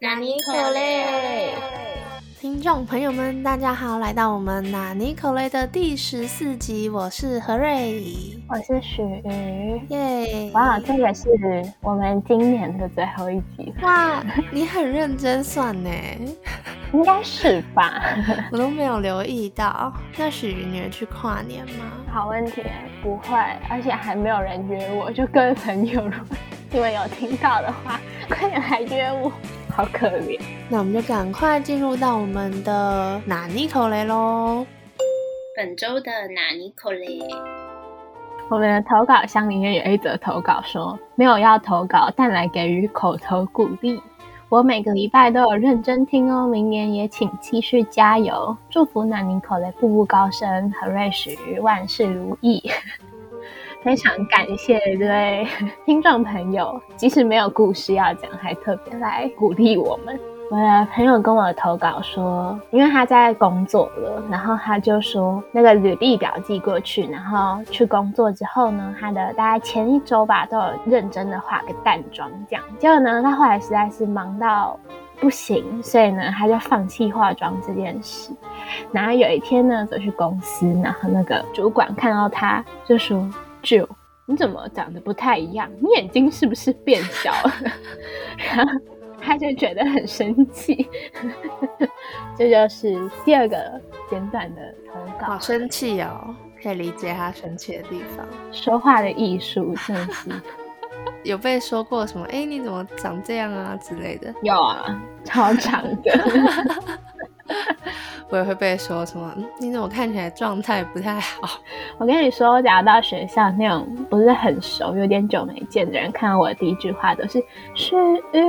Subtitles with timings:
[0.00, 1.54] 纳尼可嘞？
[2.40, 8.04] 听众朋友们，大家好，来到我们纳尼可雷的第十四集，我是何瑞，
[8.48, 10.52] 我是许瑜，耶！
[10.54, 11.28] 哇，这也是
[11.80, 14.22] 我们今年的最后一集哇！
[14.52, 15.90] 你很认真算呢，
[16.92, 18.00] 应该是吧？
[18.52, 19.92] 我都没有留意到。
[20.16, 21.90] 那许瑜，你去跨年吗？
[22.12, 22.62] 好问题，
[23.02, 23.36] 不会，
[23.68, 26.36] 而且还没有人约我，就跟朋友 如果
[26.70, 29.32] 你们有听到的话，快点来约我。
[29.78, 34.66] 好可怜，那我们就赶快进入到我们的哪尼口雷喽。
[35.54, 37.20] 本周的哪尼口雷，
[38.50, 44.02] 我们的投稿箱里面有一则投稿说，没有要投稿，但来给予口头鼓励。
[44.48, 52.68] 我每个礼拜都有认真听哦，明年也请继续加油，祝福南尼口雷步步高升，和瑞许万事如意。
[53.82, 55.46] 非常感谢这位
[55.86, 60.18] 听众朋友，即使没有故事要讲，还特别来鼓励我们。
[60.50, 72.64] 我的朋友跟我投稿说，因为他在工作了，然后他就说那个履历表寄过去，然后去工作之后呢，他的大概前一周吧，都有认真的化个淡妆这样。
[72.78, 74.78] 结果呢，他后来实在是忙到
[75.20, 78.32] 不行，所以呢，他就放弃化妆这件事。
[78.90, 83.24] 然后有一天呢，走去公司，然后那个主管看到他就说。
[83.62, 83.88] 就
[84.26, 85.70] 你怎么长得不太一样？
[85.80, 87.52] 你眼睛是不是变小了？
[88.54, 88.80] 然后
[89.20, 90.88] 他就觉得很生气。
[92.36, 95.26] 这就是第二个简短的投稿。
[95.34, 98.26] 好生气哦，可以理解他生气的地方。
[98.52, 100.30] 说话的艺术真的是
[101.24, 102.24] 有被说过什么？
[102.30, 104.32] 哎，你怎么长这样啊之类的？
[104.42, 106.12] 有啊，超长的。
[108.30, 109.34] 我也会被说什么？
[109.58, 111.48] 你怎么看起来状态不太好？
[111.98, 117.42] 我跟你说，假如到学校那种不是很熟、有点久没见的人，看到我的第一句话都是
[117.74, 117.96] “雪
[118.32, 118.40] 玉，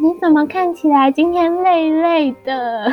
[0.00, 2.86] 你怎么看起来今天累累的？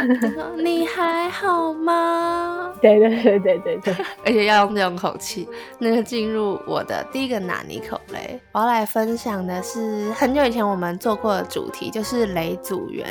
[0.57, 3.93] 你还好吗？” 对对对对对对，
[4.25, 5.47] 而且要用这种口气。
[5.77, 13.05] 那就进入我的第一个拿尼口雷，我要来分享的是很久以前我们做过的主题，就是雷组员。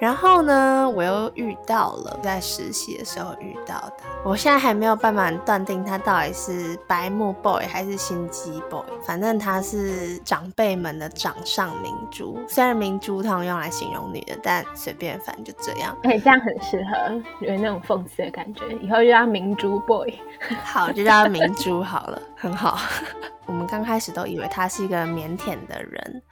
[0.00, 3.94] 然后呢，我又遇到了在实习的时候遇到的。
[4.24, 8.82] 我现在还没有办法断定他到底是白目 boy 还是心机 boy。
[9.06, 12.38] 反正他是长辈们的掌上明珠。
[12.48, 15.96] 虽然明珠通常用来形容女的，但随便，反正就这样。
[16.02, 18.68] 哎，这样很适合，有那种讽刺的感觉。
[18.82, 20.12] 以后就叫明珠 boy。
[20.62, 22.78] 好，就叫明珠好了，很好。
[23.46, 26.22] 我们刚开始都以为他是一个腼腆的人。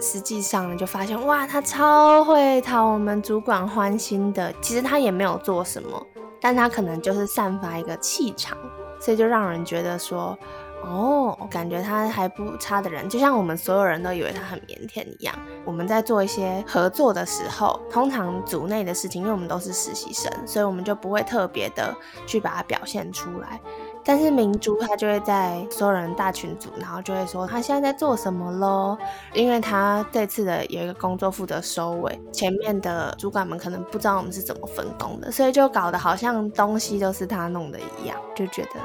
[0.00, 4.52] 实际上呢就发现，哇，他超会讨我们主管欢心的。
[4.60, 6.06] 其实他也没有做什么，
[6.40, 8.56] 但他可能就是散发一个气场，
[9.00, 10.36] 所以就让人觉得说，
[10.84, 13.08] 哦，感觉他还不差的人。
[13.08, 15.34] 就像我们所有人都以为他很腼腆一样。
[15.64, 21.94] 我们在做一些合作的时候，通常组内的事情，因为我们都是实习生，所以我们就不会特别的
[22.26, 23.60] 去把它表现出来。
[24.04, 28.98] 但是明珠他就会在所有人大群组，然后就会说他现在在做什么咯？
[29.32, 38.80] 因为他这次的有一个工作负责收尾，前面的主管们可能不知道我们是怎么分工的，所以就搞得好像东西都是他弄的一样，就觉得。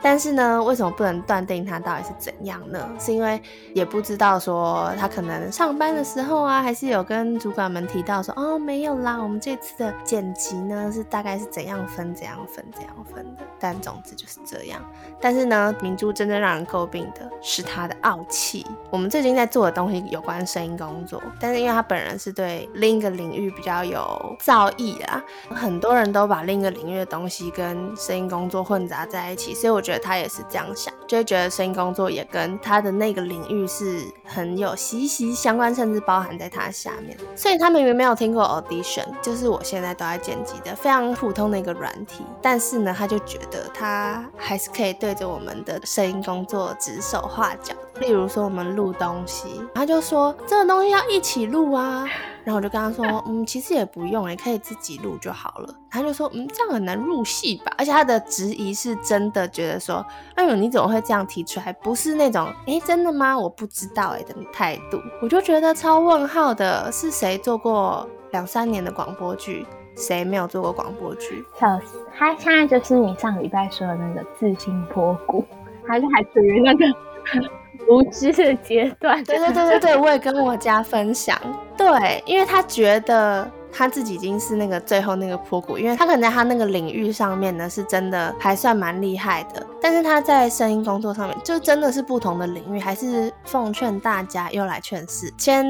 [0.00, 2.88] 但是呢，为什么不能断定他到底是怎样呢？
[3.00, 3.40] 是因为
[3.74, 13.42] 也不知道说他可能上班的时候啊，还是有跟主管们提到说，哦，没有啦，我们这次的剪辑呢是大概是怎样分、怎样分、怎样分的。
[13.58, 14.80] 但总之就是这样。
[15.20, 18.64] 但是呢，明珠真正让人诟病的是他的傲气。
[18.90, 25.20] 我们最近在做的东西有关声音工作，但是因为他本人是对另一个领域比较有造诣啊，
[25.50, 29.82] 很多人都把另一个领域的东西跟声音工作混杂在一起，所以我。
[29.88, 37.16] 觉得他也是这样想，就会觉得声音工作也跟他的那个领域是很有息息相关，甚至包含在他下面。
[37.34, 47.72] 所以他明明没有听过 Audition，就是我现在都在剪辑的非常普通的一个软体，但是呢，他就觉得他还是可以对着我们的声音工作指手画脚。
[48.00, 52.06] 例如说我们录东西，他就说这个东西要一起录啊。
[52.44, 55.74] 然后我就跟他说，嗯，其实也不用，也可以自己录就好了。
[55.90, 57.70] 他就说，嗯，这样很难入戏吧？
[57.76, 60.02] 而且他的质疑是真的，觉得说，
[60.34, 61.70] 哎呦，你怎么会这样提出来？
[61.74, 63.38] 不是那种，哎，真的吗？
[63.38, 64.98] 我不知道，哎的态度。
[65.20, 69.66] 我就觉得超问号的，是谁做过两三年的广播剧？
[69.94, 71.44] 谁没有做过广播剧？
[71.60, 72.02] 笑死！
[72.16, 75.44] 他现在就是你上礼拜说的那个自信坡谷，
[75.86, 76.86] 还是还属于那个。
[77.88, 81.38] 无知的阶段，对对对对对，我也跟我家分享，
[81.76, 89.66] 对，因为他觉得他自己已经是那个最后那个坡谷，因为他可能在他那个领域上面呢，是真的还算蛮厉害的。
[89.80, 92.78] 但是他在声音工作上面，就真的是不同的领域。
[92.80, 95.64] 还是奉劝大家又来劝世，先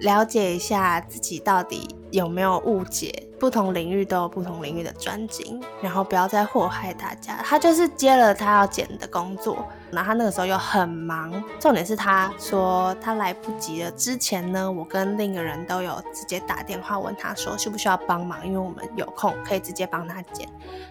[0.00, 3.22] 了解一下自己到底有没有误解。
[3.38, 7.38] 不同领域都有不同领域的专精，然后不要再祸害大家。
[7.44, 9.62] 他就是接了他要剪的工作，
[9.96, 11.42] 然后他那个时候又很忙。
[11.58, 13.90] 重点是他说他来不及了。
[13.92, 20.46] 之前呢，我跟另一个人都有直接打电话问他说需不需要帮忙，因为我们有空可以直接帮他剪。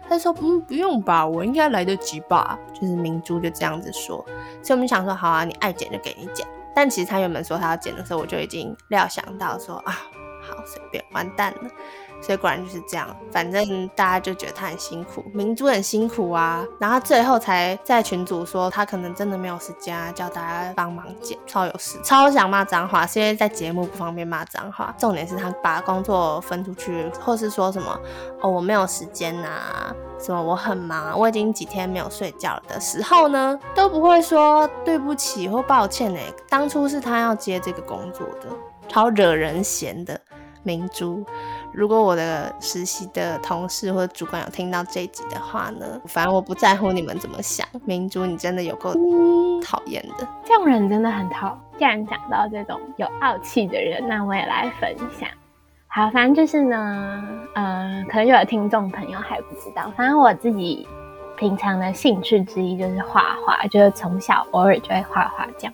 [0.10, 2.57] 他说嗯不用吧，我应该来得及吧。
[2.74, 4.25] 就是明珠就这样子说，
[4.63, 6.46] 所以我们想说好啊，你爱剪就给你剪。
[6.74, 9.94] 但其实他原本说他要剪的时候，我就已经料想到说啊
[10.42, 11.69] 好随便完蛋了。
[12.25, 16.66] 所以果然就是这样，反正大家就觉得他很辛苦，明珠很辛苦啊。
[16.80, 24.92] 然后最后才在群组说他可能真的没有时间啊，叫大家帮忙剪，超有事，超想骂脏话，是因为在节目不方便骂脏话。
[24.98, 27.95] 重点是他把工作分出去，或是说什么
[28.42, 36.19] 哦我没有时间呐，什么我很忙，我已经几天没有睡觉了的时候呢，都不会说对不起或抱歉呢。
[36.50, 38.48] 当初是他要接这个工作的，
[38.88, 40.19] 超惹人嫌的
[40.63, 41.24] 明珠。
[41.75, 47.68] 如果我的实习的同事或者主管有听到这一集的话呢，反正我不在乎你们怎么想。
[47.83, 48.94] 明珠，你真的有够
[49.62, 51.60] 讨厌的，这种人真的很讨。
[51.77, 55.27] 既然讲到这种有傲气的人，那我也来分享。
[55.88, 57.24] 好，反正就是呢，
[57.56, 60.88] 呃，可能有的听众朋友还不知道，反正我自己
[61.36, 65.74] 平常的兴趣之一就是画画，就是从小偶尔就会画画这样。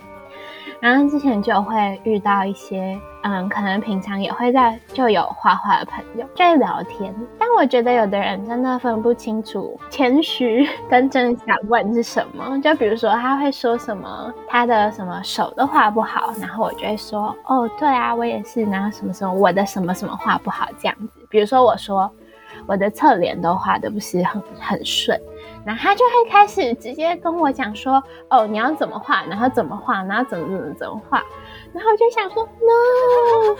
[0.80, 12.60] 然后之前就会遇到一些，嗯，可能平常也会在就有画画的朋友在聊天，但我觉得有的人真的分不清楚谦虚跟真想问是什么。
[12.62, 21.28] 就比如说他会说什么他的什么手都画不好，然后我就会说，哦，对啊，我也是，然后什么什么我的什么什么画不好这样子。
[21.30, 22.10] 比如说我说
[22.66, 25.20] 我的侧脸都画的不是很很顺。
[25.66, 31.24] 然后他就会开始直接跟我讲说，哦，你要怎么画，然后怎么画，然后怎么怎么怎么画，
[31.74, 33.56] 然后我就想说，no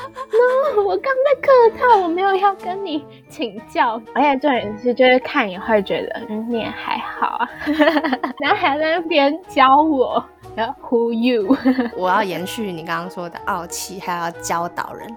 [0.76, 7.50] no，我刚在客套，我没有要跟你请教，而且重点是就是看也会觉得，嗯，你也还好啊，
[8.40, 10.24] 然后还在那边教我，
[10.56, 11.56] 要 who you，
[11.96, 15.08] 我要延续你刚刚说的傲气，还要教导人。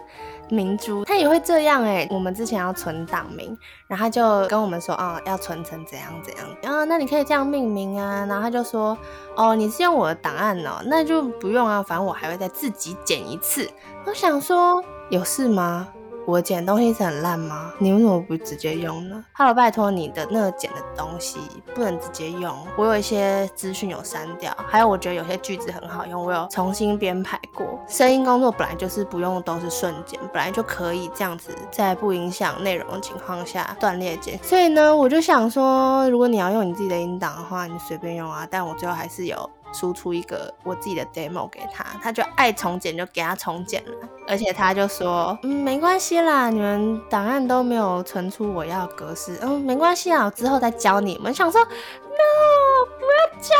[0.49, 3.57] 明珠他也会这样哎，我们之前要存档名，
[3.87, 8.97] 然后他就跟我们说啊，要存成怎样怎样啊，那你可以这样命名啊，然后他就说
[9.37, 13.71] 哦，你是用我的档案哦，那就不用啊，反正我还会再自己剪一次。
[14.07, 15.89] 我想说，有事吗？
[16.27, 17.71] 我剪东西是很烂吗？
[17.79, 21.39] 你为什么不直接用呢？Hello，拜托你的那个剪的东西
[21.75, 22.57] 不能直接用。
[22.79, 27.79] 我有一些资讯有删掉，还有我觉得有些句子很好用，我有重新编排过。
[27.87, 34.39] 声音工作本来就是不用都是瞬剪，本来就可以这样子在不影响内容的情况下断裂剪。
[34.43, 38.49] 所以呢，我就想说，如果你要用你自己的音档的话，你随便用啊。
[38.51, 39.51] 但我最后还是有。
[39.75, 51.35] 输出一个我自己的 demo 给他，他就爱重剪就给他重剪了，而且他就说，嗯，没关系啦，你们档案都没有存出我要格式，嗯，没关系啊，我之后再教你们。
[51.35, 51.69] 想说，no，
[53.01, 53.55] 不要教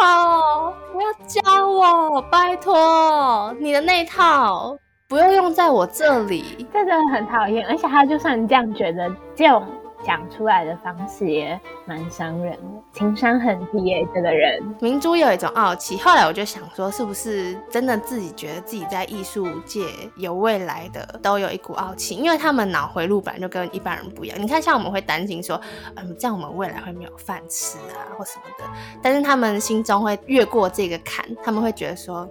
[0.00, 4.78] 我，不要教我，拜托，你的那套
[5.08, 7.66] 不用用在我这里，真的很讨厌。
[7.66, 9.66] 而且他就算这样觉得，这种。
[10.06, 14.62] 讲出来的方式也蛮伤人的，情商很低耶，这个人。
[14.80, 19.84] 明珠有一种傲气，后来我就想说，是不是真的自己觉得自己在艺术界
[20.16, 24.40] 有未来的，都有一股傲气，因为他们脑回路本来就跟一般人不一样。
[24.40, 25.60] 你看，像我们会担心说，
[25.96, 28.64] 嗯，这样我们未来会没有饭吃啊，或什么的，
[29.02, 32.28] 但是他们心中会越过这个坎，他们会觉得说。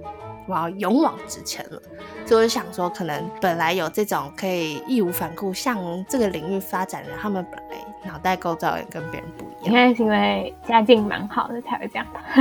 [0.47, 1.81] 我要勇往直前了，
[2.25, 9.65] 所以我就想说，可能本来有这种可以义无反顾向这个领域发展的人，他们本来脑袋构造也跟别人不一样。
[9.65, 12.05] 应该是因为家境蛮好的才会这样，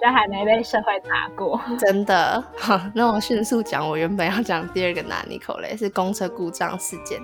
[0.00, 1.60] 就还没被社会打过。
[1.78, 7.20] 真的，好， 那我迅速讲，我原本要讲第二个拿尼口雷是公车故障事件。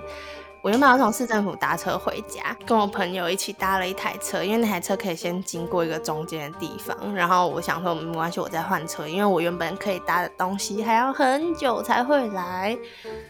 [0.61, 7.15] 我原本要从市政府搭车回家，跟我朋友一起搭了一台车，因为那台车可以先经过一个中间的地方。
[7.15, 12.77] 然后我想说没关系，我再换车，因为我原本可以搭的东西还要很久才会来。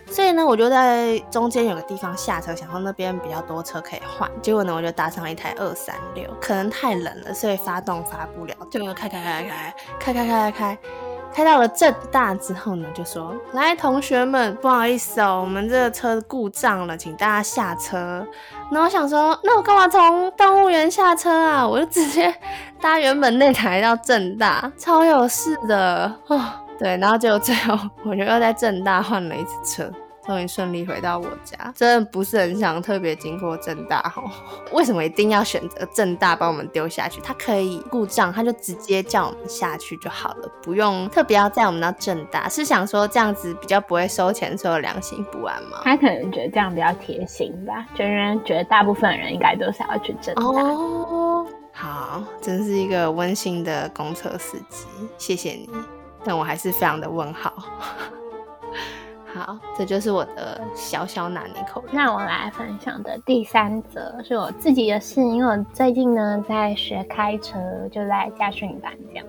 [0.07, 4.29] 所以呢，我就在中间有个地方下车，想说那边比较多车可以换。
[4.41, 10.77] 结果呢，我就搭上了一台二三六，可能太冷了，所以发动发不了，就开开开开开开开开开。
[11.33, 18.25] 开到了正大之后呢，就说：“来，同学们，不好意思哦，我们这个车故障了，请大家下车。”
[18.71, 21.67] 那我想说，那我干嘛从动物园下车啊？
[21.67, 22.33] 我就直接
[22.81, 26.41] 搭原本那台到正大，超有事的哦。
[26.77, 29.91] 对，然后结果最后我就又在正大换了一次车，
[30.29, 34.29] 终于顺利回到我家，真的不是很想特别经过正大哦。
[34.71, 37.19] 为什么一定要选择正大把我们丢下去？
[37.21, 42.47] 他可以故障，他就直接叫我们下去就好了，不用特别要载我们到正大。
[42.47, 45.79] 是想说这样子比较不会收钱，所以良心不安吗？
[45.83, 50.43] 他可能觉得这样比较贴心吧，就因为觉得大部分人应该都是要去正大。
[50.43, 51.43] 哦，
[51.73, 54.85] 好，真是一个温馨的公车司机，
[55.17, 55.67] 谢谢你。
[56.23, 57.51] 但我还是非常的问号。
[59.33, 61.83] 好，这就是我的小小拿捏口。
[61.91, 67.59] 那我来分享的第三则是我自己的事，因为我最近呢在学开车，
[67.91, 69.25] 就在驾训班这样。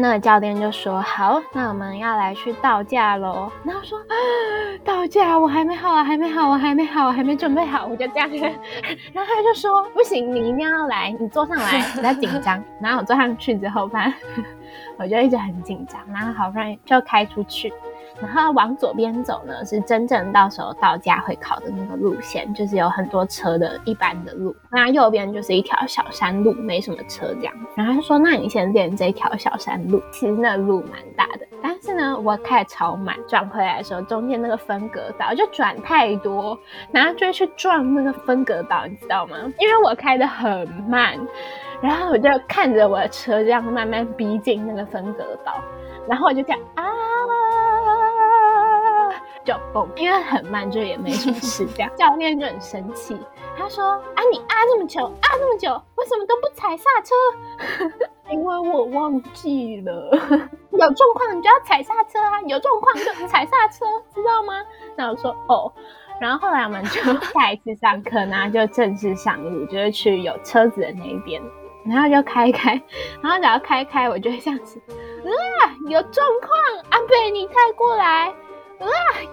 [0.00, 3.98] 那教练就说：“好，那我们要来去道驾喽。”然后说
[4.84, 8.30] ：“道驾，我还没好啊，还没好，我还没好，我还没准备好。”我就这样，
[9.12, 14.44] 然后他就说：“不行，你一定要来，你坐上来，比较紧张。”然后我坐上去之后，反正
[14.98, 17.72] 我就一直很紧张，然后好不容易就开出去。
[18.20, 24.54] 然后往左边走呢，是真正到时候到家会考的那个路线，就是有很多车的一般的路。
[24.70, 27.54] 那右边就是一条小山路，没什么车这样。
[27.76, 36.58] 然后他说：“那你先练这条小山路。”其实那路蛮大的，但是呢，我开超慢，转回来的时候，中间那个分隔岛就转太多，
[36.90, 39.36] 然后就去撞那个分隔岛，你知道吗？
[39.60, 41.16] 因为我开的很慢，
[41.80, 45.54] 然后我就看着我的车这样慢慢逼近那个分隔岛，
[46.08, 46.84] 然后我就这样啊。
[49.48, 51.66] 就蹦，因为很慢，就也没什么事。
[51.74, 53.18] 这样 教练就很生气，
[53.56, 53.82] 他说
[54.14, 57.14] ：“啊，你啊这么久，啊这么久，为什么都不踩刹车？
[58.30, 60.10] 因为我忘记了，
[60.70, 64.62] 有状况你就要踩刹车啊，有状况就踩刹车，知道吗？”
[64.96, 65.72] 那我说：“哦。”
[66.20, 67.00] 然后后来我们就
[67.32, 71.40] 下一次上课呢，就正式上路，就是去有车子的那一边，
[71.86, 72.72] 然后就开开，
[73.22, 74.78] 然后只要开开，我就会这样子，
[75.24, 78.34] 啊，有状况，阿贝你开过来。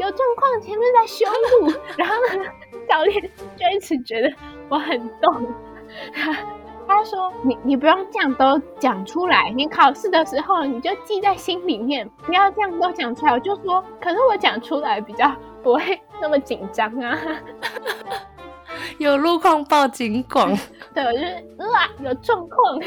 [0.06, 1.26] 啊，有状况，前面在修
[1.60, 2.46] 路， 然后呢，
[2.88, 3.22] 教练
[3.56, 4.32] 就一直觉得
[4.70, 5.54] 我很动，
[6.14, 6.38] 他
[6.88, 13.34] 他说你你不用这样都讲出来，你考试的时候你就记在心里面，不要这样都讲出来。
[13.34, 15.32] 我就说，可是我讲出来比较
[15.64, 17.18] 不会那么紧张啊。
[19.00, 20.56] 有路况报警广，
[20.94, 22.80] 对，我就是啊，有状况。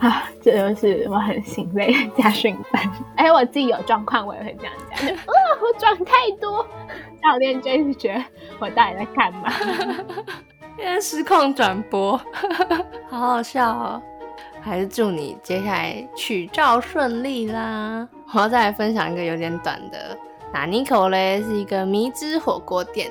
[0.00, 2.82] 啊， 这就是我很心累加训班。
[3.16, 5.16] 哎，我自己有状况，我也会这样讲。
[5.16, 5.22] 啊，
[5.62, 6.66] 我转太多，
[7.22, 8.24] 教练就是觉得
[8.58, 9.52] 我到底在干嘛？
[10.76, 12.18] 现在实况转播，
[13.08, 14.02] 好好笑哦。
[14.62, 18.06] 还是祝你接下来取照顺利啦。
[18.34, 20.16] 我要再来分享一个有点短的。
[20.52, 23.10] 那尼口嘞是一个迷之火锅店。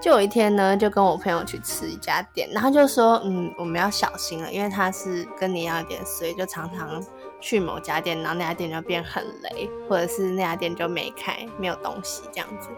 [0.00, 7.04] 就有一天呢，就跟我朋友去吃一家店，然后就说，嗯，我们要小心了，因为他是跟你一样有点衰，就常常
[7.40, 12.68] 去某家店，然后那家店就变很雷，或者是那家店就没开，没有东西这样子。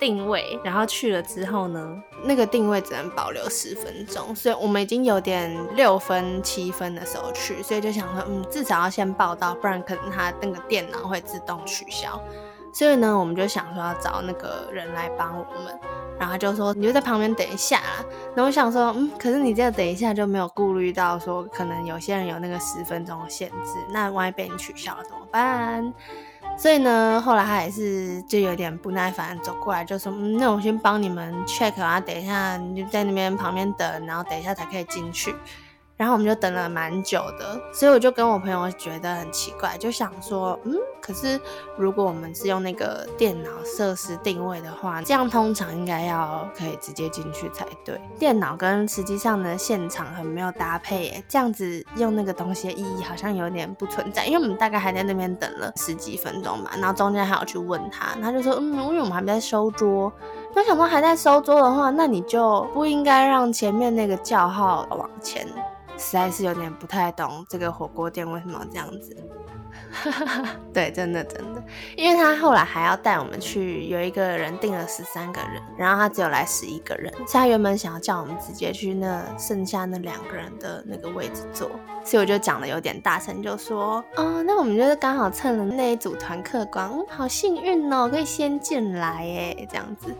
[0.00, 12.20] 定位，然后去了之后呢，那个定位只能保留十分钟，所以我们已经有点六分七分的时候去，所以就想说，嗯，至少要先报到，不然可能他那个电脑会自动取消。
[12.74, 15.78] 所以呢，我们就想说要找那个人来帮我们，
[16.18, 18.04] 然后就说你就在旁边等一下啦。
[18.34, 25.94] 那我想说，嗯，可是你这样等一下就没有顾虑到说，可能有些人有那个十分钟的限制，那万一被你取消了怎么办？
[26.58, 35.34] 所以呢，后来他也是就有点不耐烦走过来，就说，嗯，那我先帮你们 check 啊，等一下你就在那边旁边等，然后等一下才可以进去。
[35.96, 41.40] 然后我们就等了蛮久的，所以我就跟我朋友觉得很奇怪，就想说，嗯，可是
[41.78, 48.00] 如果我们是用那个电脑设施定位的话，这样通常应该要可以直接进去才对。
[48.18, 54.26] 电脑跟实际上的现场很没有搭配，耶，这样子用那个东西的意义好像有点不存在。
[54.26, 60.12] 因为我们大概还在那边等了十几分钟嘛，然后中间还有去问他，他就说，嗯，因为我们还在收桌。
[60.56, 65.46] 我想到还在收桌的话，那你就不应该让前面那个叫号往前。
[66.04, 69.16] 实在是有点不太懂这个火锅店为什么要这样子。
[70.72, 71.62] 对，真的真的，
[71.96, 81.68] 因为他后来还要带我们去，有一个人订了十三个人，然后他只有来十一个人，所以他原本想要叫我们直接去那剩下那两个人的那个位置坐，
[82.04, 90.14] 所以我就讲的有点大声，就说，哦，那我们就是刚好蹭了那一组团客官，嗯，好幸运哦，可以先进来耶，这样子。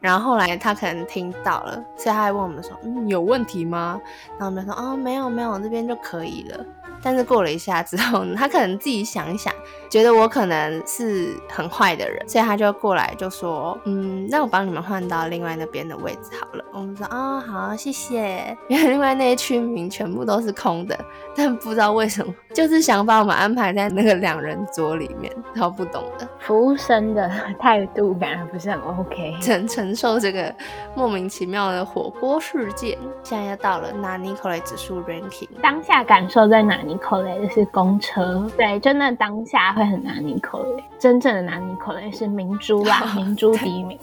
[0.00, 4.00] 然后后来他可能听到了，所以他还问我们说，嗯，有问题吗？
[4.32, 6.64] 然后我们说，哦，没有没有，这边就可以了。
[7.00, 9.52] 但是过了一下之后，他可能自己想一想，
[9.88, 20.98] 觉得我可能是很坏的人，所以他就过来就说：“嗯，那我帮你们换到另外那边的位置好了。”我们说：“哦，好，谢谢。”因为另外那些区名全部都是空的，
[21.36, 29.36] 但不知道为什么就是想把我们安排在那个两人桌里面，超不懂的，服务生的态度感觉不是很 OK。
[29.40, 30.54] 承承受这个
[30.94, 32.98] 莫名其妙的火锅事件。
[33.22, 40.84] 现在要到了拿尼可雷指数 ranking，当下感受在拿尼可雷的是公车，对，真的当下会很拿尼可雷。
[40.98, 43.98] 真正的拿尼可雷是明珠啦， 明珠第一名。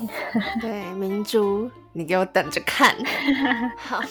[0.60, 2.96] 对，明珠，你给我等着看。
[3.77, 4.01] 好。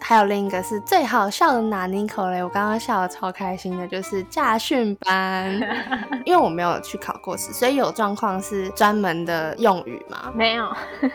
[0.00, 5.52] 还有另一个是最好笑的拿尼口嘞，我刚刚笑的超开心的，就是驾训班，
[6.24, 10.32] 因为我没有去考过试，所以有状况是专门的用语吗？
[10.34, 10.66] 没有。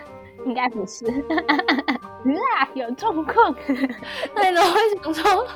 [0.45, 1.05] 应该不是，
[2.31, 3.53] 啊，有状况，
[4.33, 5.47] 那你怎么会想说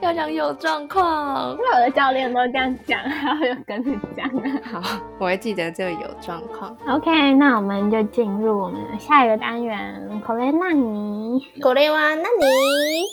[0.00, 1.52] 要讲有状况？
[1.52, 4.26] 因为我的教练都这样讲，然后就跟你讲。
[4.62, 4.82] 好，
[5.18, 6.76] 我会记得这个有状况。
[6.88, 11.46] OK，那我们就进入我们的下一个单元——口雷纳尼。
[11.60, 13.04] 口雷哇，纳尼？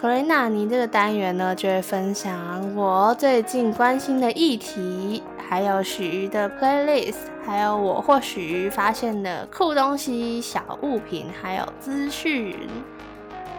[0.00, 5.22] 口雷纳尼这个单元呢，就会分享我最近关心的议题。
[5.46, 12.56] 还有许瑜的 playlist，还有我或许发现的酷东西、小物品，还有资讯。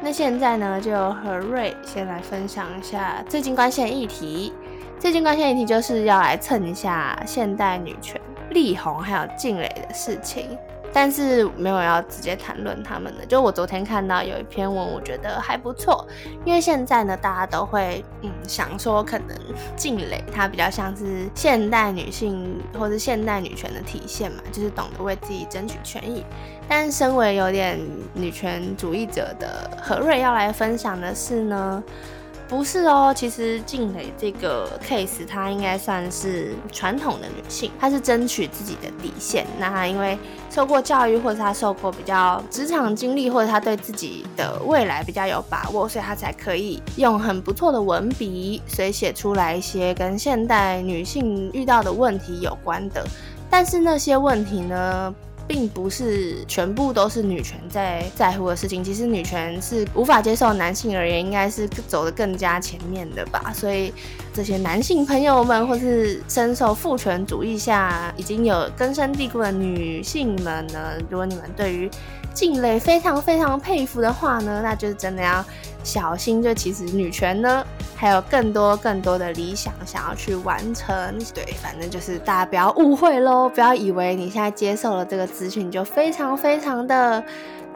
[0.02, 4.52] 那现在呢，就和瑞先来分享一下最近关心的议题。
[5.00, 10.58] 最近关心的议题就是要来蹭一下现代女权、力宏还有静蕾的事情。
[10.96, 16.08] 但是没有要直接谈论他们的，就我昨天看到有一篇文，我觉得还不错，
[16.46, 19.38] 因为现在呢，大家都会嗯想说，可能
[19.76, 26.24] 静蕾她比较像是现代女性或者现代女权的体现嘛，就是懂得为自己争取权益。
[26.66, 27.78] 但身为有点
[28.14, 31.84] 女权主义者的何瑞要来分享的是呢。
[32.48, 39.48] 不是哦，其实静蕾这个 case，她应该算是传统的女性，她是争取自己的底线。
[39.58, 40.18] 那她因为
[40.52, 53.04] 受过教育，或者她受过比较职场经历，或者她对自己的未来比较有把握，所以她才可以用很不错的文笔，所以写出来一些跟现代女性遇到的问题有关的。
[53.50, 55.14] 但是那些问题呢？
[55.48, 63.52] 并不是全部都是女权在在乎的事情，其实女权是无法接受男性而言，应该是走得更加前面的吧。
[63.54, 63.94] 所以
[64.34, 71.90] 这些男性朋友们，或是深受父权主义下已经有根深蒂固的女性们呢，如果你们对于
[72.36, 75.44] 静蕾非常非常佩服的话呢，那就是真的要
[75.84, 76.44] 小心。
[76.44, 80.94] 就其实女权呢，还有更多更多的理想想要去完成。
[81.34, 87.24] 对，反正就是大家不要误会喽，不要以为你现在接受了这个资讯，就非常非常的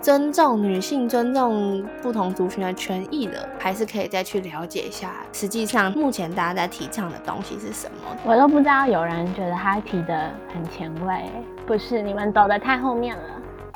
[0.02, 3.48] 尊重女性、尊重不同族群的权益了。
[3.58, 8.17] 还是可以再去了解一下，实际上目前大家在提倡的东西是什么。
[8.26, 11.24] 我都不知道有人觉得他提的很前卫，
[11.65, 13.24] 不是你们走的太后面了。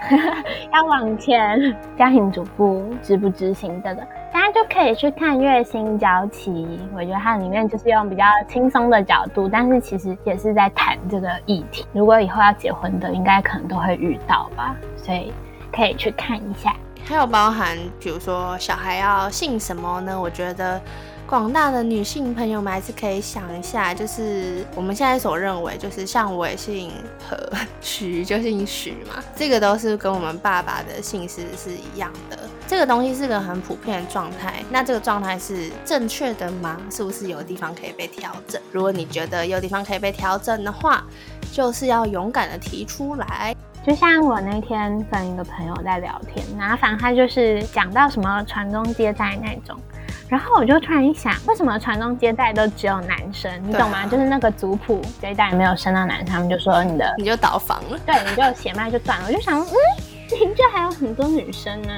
[0.74, 4.02] 要往前，家庭主妇执不执行这个，
[4.34, 6.52] 大家就可以去看《月薪娇妻》。
[6.96, 11.86] 我觉得它里面就是用比较轻松的角度，但是其实也是在谈这个议题。
[11.94, 15.32] 如果以后要结婚的，应该可能都会遇到吧，所以
[15.72, 16.76] 可以去看一下。
[17.06, 20.20] 还有包含，比如说小孩要姓什么呢？
[20.20, 20.82] 我觉得。
[21.26, 26.92] 广大的女性朋友们还是可以想一下，就是我们现在所认为，就是像我也姓
[27.28, 27.36] 何，
[27.82, 32.38] 徐就姓徐嘛，这个都是跟我们爸爸的姓氏是一样的。
[32.68, 36.78] 这个东西是个很普遍的状态，那这个状态是正确的吗？
[36.92, 38.62] 是不是有地方可以被调整？
[38.72, 41.04] 如果你觉得有地方可以被调整的话，
[41.52, 43.56] 就是要勇敢的提出来。
[43.86, 49.78] 就像我那天跟一个朋友在聊天，麻烦他就是讲到什么传宗接代那种。
[50.28, 53.52] 然后我就突然一想，为什么传宗接代都只有男生？
[53.64, 54.06] 你懂吗？
[54.08, 59.28] 就是那个族谱这一代没有生到男生，他们就说你的你就倒房了，对，你就血脉就断了。
[59.28, 59.74] 我就想，嗯，
[60.56, 61.90] 这还有很多女生呢。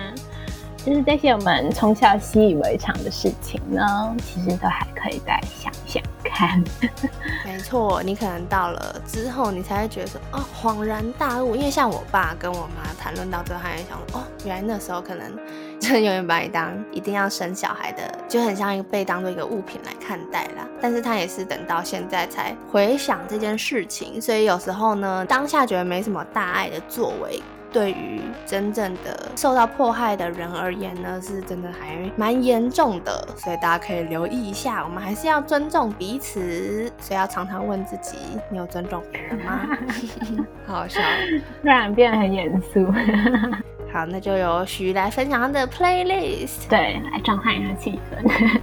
[0.86, 6.64] 就是这些我们从小习以为常的事情呢，其实都还可以再想想看。
[7.44, 11.56] 没错，你可能到了之后，你才会觉得说，哦，恍然大悟。
[11.56, 15.26] 因为像我爸跟我妈谈论到最后，他也想，哦，原来那时候可能
[15.94, 20.68] 永远把你当一定要生小孩的，就很像一个被当做一个物品来看待啦。
[20.82, 27.42] 但是他也是等到现在才回想这件事情，所以有时候呢，当下觉得没什么大碍的作为。
[27.72, 34.82] 对于真正的受到迫害的人而言呢，是真的还蛮严重的，所以大家可以留意一下。
[34.86, 38.16] 我们还是要尊重彼此，所以要常常问自己：
[38.50, 39.60] 你有尊重别人吗？
[40.66, 41.02] 好笑，
[41.62, 42.86] 突然变得很严肃。
[43.96, 48.60] 好，那就由徐来分享他的 playlist，对，来转换一下气氛。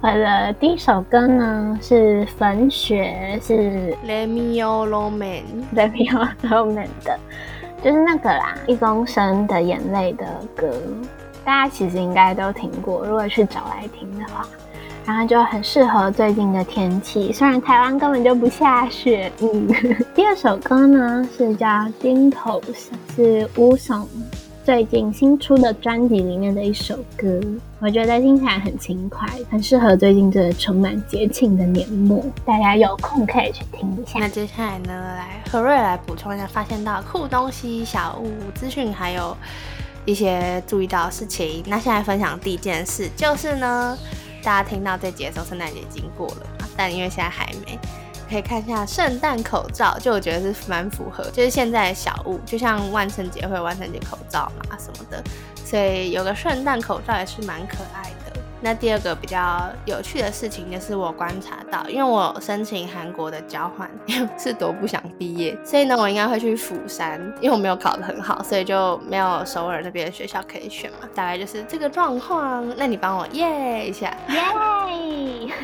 [0.00, 5.42] 我的第一首歌呢是粉雪，是 lemmeo roman
[5.76, 7.20] lemmeo roman 的。
[7.82, 10.24] 就是那个啦，一公升的眼泪的
[10.56, 10.72] 歌，
[11.44, 13.04] 大家其实应该都听过。
[13.04, 14.46] 如果去找来听的话，
[15.04, 17.30] 然后就很适合最近的天气。
[17.34, 19.30] 虽然台湾根本就不下雪。
[19.42, 19.68] 嗯，
[20.16, 21.66] 第二首歌呢是叫
[22.00, 22.58] 《丁头》，
[23.14, 24.06] 是吴耸
[24.64, 27.38] 最近新出的专辑里面的一首歌。
[27.80, 32.24] 我觉得听起来很轻快，很适合最近这个充满节庆的年末。
[32.46, 34.18] 大家有空可以去听一下。
[34.18, 39.36] 那接下来呢，来何瑞来补充一下发现到酷东西、小物资讯，还有
[40.06, 41.62] 一些注意到的事情。
[41.66, 43.98] 那现在分享第一件事就是呢。
[44.42, 46.46] 大家听到这节的时候，圣诞节已经过了？
[46.76, 47.78] 但因为现在还没，
[48.28, 55.22] 可以看一下圣诞口罩，就我觉得是蛮符合，就是现在的小物，就像万圣节会有万圣节口罩嘛什么的，
[55.64, 58.14] 所以有个圣诞口罩也是蛮可爱的。
[58.60, 63.90] 那第二个比较有趣的事情，就是我观察到，因为我申请韩国的交换，
[64.38, 72.66] 是多不想毕业，所以呢，我应该会去釜山，因为我没有考得很好，所以就没有首尔那边的学校可以选嘛，大概就是这个状况。
[72.78, 74.40] 那你帮我耶一下，耶，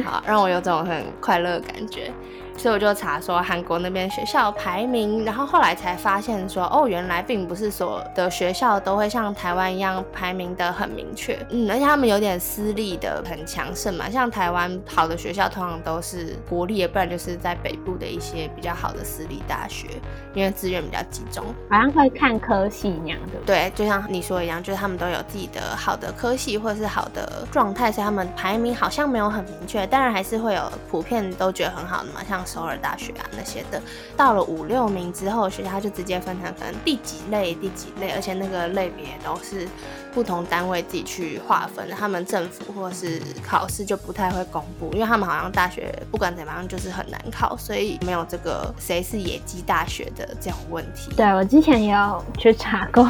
[0.04, 2.12] 好，让我有种很快乐的感觉。
[2.60, 19.88] 所以我就查说韩国那边学校排名，然后后来才发现说，哦，原来并不是所有的学校都会像台湾一样排名的很明确，嗯，而且他们有点私立的很强盛嘛，像台湾好的学校通常都是国立，不然就是在北部的一些比较好的私立大学，
[20.34, 23.38] 因为资源比较集中，好像会看科系那样的。
[23.46, 32.44] 对，就像你说一样，就是他们都有自己的好的科系或者是好的状态，所以他们排名好像没有很明确，当然还是会有普遍都觉得很好的嘛，像。
[32.50, 33.80] 首尔大学啊那些的，
[34.16, 39.68] 到了五六名之后，学校就直接分成可能第几类、第几类，而且那个类别都是
[40.12, 51.12] 不同单位自己去划分，他们政府或是考试就不太会公布，因为他们好像大学不管怎么样就是很难考，所以没有这个谁是野鸡大学的这种问题。
[51.14, 53.04] 对我之前也有去查过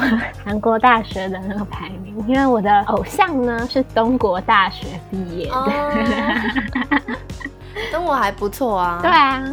[0.45, 5.91] 韩国大学的那个排名，因为我的偶像呢是东国大学毕业的。
[5.91, 7.17] 跟
[8.11, 8.99] 我还不错啊。
[9.01, 9.43] 对啊，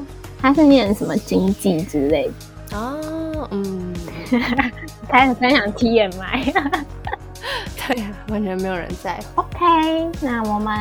[0.40, 2.76] 他是念什么经济之类的。
[2.76, 3.94] 哦，嗯，
[5.08, 6.52] 开始分享 T M I。
[7.86, 9.18] 对呀，完全没有人在。
[9.36, 10.74] OK，那我们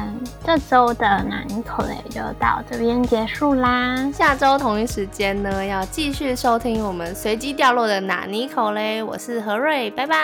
[0.44, 4.12] 这周的南口雷就到这边结束啦。
[4.12, 9.02] 下周同一时间呢，要继续收听我们随机掉落的哪尼口嘞。
[9.02, 10.16] 我是何瑞，拜拜。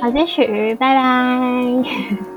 [0.00, 2.35] 好，继续，拜拜。